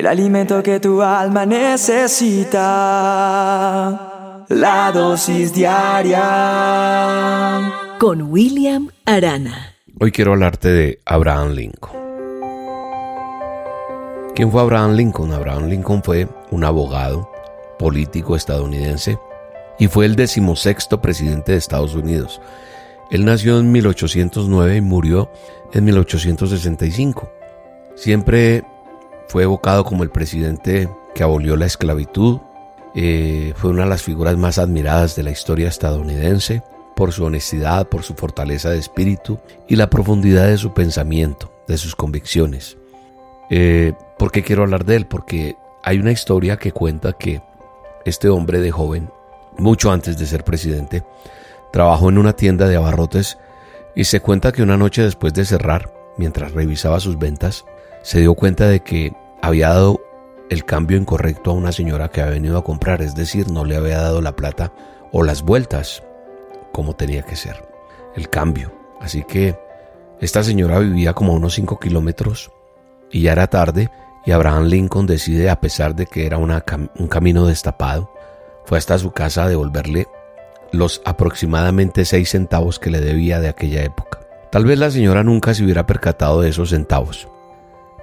[0.00, 2.56] el alimento que tu alma necesita.
[4.48, 6.18] La dosis diaria.
[7.98, 9.74] Con William Arana.
[10.00, 11.92] Hoy quiero hablarte de Abraham Lincoln.
[14.34, 15.34] ¿Quién fue Abraham Lincoln?
[15.34, 17.30] Abraham Lincoln fue un abogado
[17.78, 19.18] político estadounidense
[19.78, 22.40] y fue el decimosexto presidente de Estados Unidos.
[23.10, 25.30] Él nació en 1809 y murió
[25.74, 27.30] en 1865.
[27.96, 28.64] Siempre
[29.30, 32.40] fue evocado como el presidente que abolió la esclavitud.
[32.96, 36.64] Eh, fue una de las figuras más admiradas de la historia estadounidense
[36.96, 41.78] por su honestidad, por su fortaleza de espíritu y la profundidad de su pensamiento, de
[41.78, 42.76] sus convicciones.
[43.50, 45.06] Eh, ¿Por qué quiero hablar de él?
[45.06, 47.40] Porque hay una historia que cuenta que
[48.04, 49.10] este hombre de joven,
[49.56, 51.04] mucho antes de ser presidente,
[51.72, 53.38] trabajó en una tienda de abarrotes
[53.94, 57.64] y se cuenta que una noche después de cerrar, mientras revisaba sus ventas,
[58.02, 60.00] se dio cuenta de que había dado
[60.50, 63.76] el cambio incorrecto a una señora que había venido a comprar, es decir, no le
[63.76, 64.72] había dado la plata
[65.12, 66.02] o las vueltas
[66.72, 67.62] como tenía que ser,
[68.16, 68.72] el cambio.
[69.00, 69.56] Así que
[70.20, 72.50] esta señora vivía como unos 5 kilómetros
[73.10, 73.90] y ya era tarde
[74.26, 78.12] y Abraham Lincoln decide, a pesar de que era un camino destapado,
[78.64, 80.06] fue hasta su casa a devolverle
[80.72, 84.20] los aproximadamente 6 centavos que le debía de aquella época.
[84.50, 87.28] Tal vez la señora nunca se hubiera percatado de esos centavos,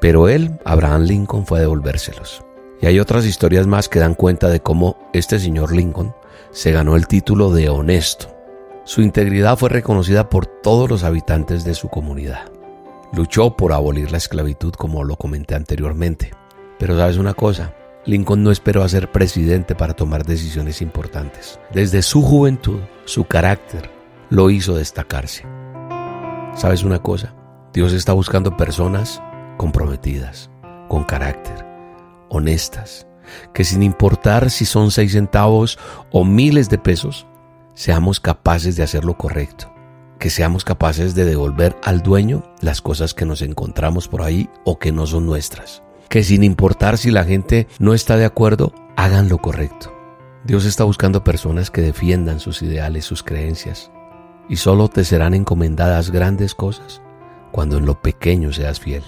[0.00, 2.44] pero él, Abraham Lincoln, fue a devolvérselos.
[2.80, 6.14] Y hay otras historias más que dan cuenta de cómo este señor Lincoln
[6.50, 8.34] se ganó el título de honesto.
[8.84, 12.50] Su integridad fue reconocida por todos los habitantes de su comunidad.
[13.12, 16.30] Luchó por abolir la esclavitud como lo comenté anteriormente.
[16.78, 17.74] Pero sabes una cosa,
[18.04, 21.58] Lincoln no esperó a ser presidente para tomar decisiones importantes.
[21.72, 23.90] Desde su juventud, su carácter
[24.30, 25.44] lo hizo destacarse.
[26.54, 27.34] ¿Sabes una cosa?
[27.72, 29.20] Dios está buscando personas
[29.58, 30.48] comprometidas,
[30.88, 31.66] con carácter,
[32.30, 33.06] honestas,
[33.52, 35.78] que sin importar si son seis centavos
[36.10, 37.26] o miles de pesos,
[37.74, 39.70] seamos capaces de hacer lo correcto,
[40.18, 44.78] que seamos capaces de devolver al dueño las cosas que nos encontramos por ahí o
[44.78, 49.28] que no son nuestras, que sin importar si la gente no está de acuerdo, hagan
[49.28, 49.94] lo correcto.
[50.44, 53.90] Dios está buscando personas que defiendan sus ideales, sus creencias,
[54.48, 57.02] y solo te serán encomendadas grandes cosas
[57.52, 59.02] cuando en lo pequeño seas fiel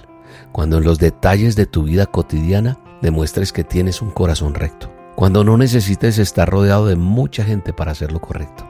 [0.52, 5.44] cuando en los detalles de tu vida cotidiana demuestres que tienes un corazón recto, cuando
[5.44, 8.66] no necesites estar rodeado de mucha gente para hacer lo correcto.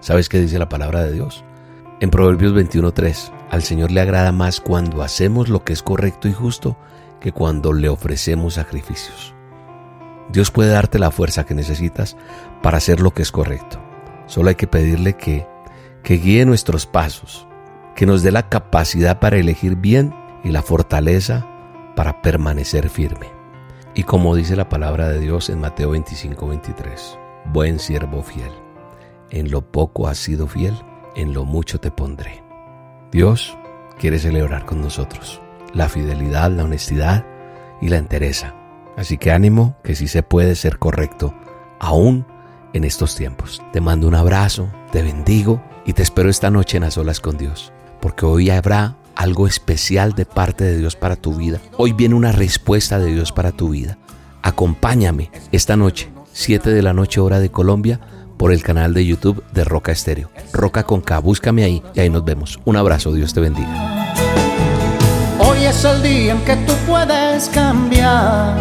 [0.00, 1.44] ¿Sabes qué dice la palabra de Dios?
[2.00, 6.32] En Proverbios 21.3, al Señor le agrada más cuando hacemos lo que es correcto y
[6.32, 6.76] justo
[7.20, 9.34] que cuando le ofrecemos sacrificios.
[10.30, 12.16] Dios puede darte la fuerza que necesitas
[12.62, 13.80] para hacer lo que es correcto.
[14.26, 15.46] Solo hay que pedirle que,
[16.02, 17.48] que guíe nuestros pasos,
[17.96, 20.14] que nos dé la capacidad para elegir bien
[20.48, 21.46] y la fortaleza
[21.94, 23.28] para permanecer firme.
[23.94, 27.18] Y como dice la palabra de Dios en Mateo 25, 23,
[27.52, 28.50] buen siervo fiel,
[29.28, 30.74] en lo poco has sido fiel,
[31.14, 32.42] en lo mucho te pondré.
[33.12, 33.58] Dios
[33.98, 35.42] quiere celebrar con nosotros
[35.74, 37.26] la fidelidad, la honestidad
[37.82, 38.54] y la entereza.
[38.96, 41.34] Así que ánimo que si se puede ser correcto,
[41.78, 42.24] aún
[42.72, 43.62] en estos tiempos.
[43.72, 47.36] Te mando un abrazo, te bendigo y te espero esta noche en las olas con
[47.36, 47.70] Dios,
[48.00, 51.58] porque hoy habrá algo especial de parte de Dios para tu vida.
[51.76, 53.98] Hoy viene una respuesta de Dios para tu vida.
[54.42, 57.98] Acompáñame esta noche, 7 de la noche hora de Colombia,
[58.38, 60.30] por el canal de YouTube de Roca Estéreo.
[60.52, 62.60] Roca con K, búscame ahí y ahí nos vemos.
[62.64, 64.14] Un abrazo, Dios te bendiga.
[65.40, 68.56] Hoy es el día en que tú puedes cambiar.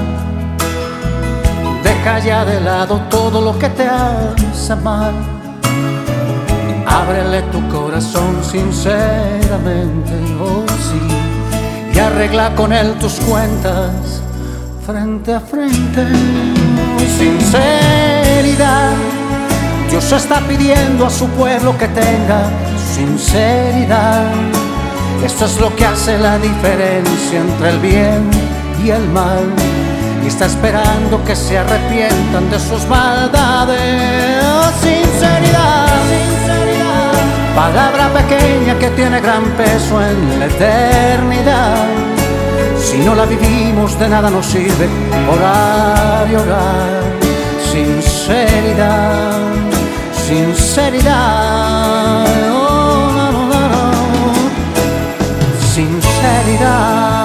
[1.84, 5.13] Deja ya de lado todo lo que te hace mal
[7.00, 14.24] Ábrele tu corazón sinceramente, oh sí, y arregla con él tus cuentas
[14.84, 16.08] frente a frente.
[17.19, 18.96] Sinceridad,
[19.91, 22.50] Dios está pidiendo a su pueblo que tenga
[22.96, 24.31] sinceridad.
[25.24, 28.28] Esto es lo que hace la diferencia entre el bien
[28.84, 29.46] y el mal.
[30.24, 34.43] Y está esperando que se arrepientan de sus maldades.
[34.82, 36.47] Sinceridad
[37.57, 41.87] palabra pequeña que tiene gran peso en la eternidad.
[42.77, 44.87] Si no la vivimos de nada nos sirve
[45.35, 47.01] orar y orar.
[47.71, 49.41] Sinceridad,
[50.27, 53.41] sinceridad, oh, no, no,
[53.73, 53.85] no,
[55.73, 57.17] sinceridad.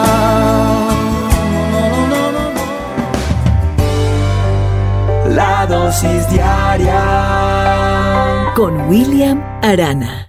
[5.28, 7.42] La dosis diaria
[8.54, 10.12] con William Arana.